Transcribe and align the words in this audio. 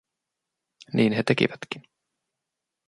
Niin 0.93 1.13
he 1.13 1.23
tekivätkin. 1.23 1.83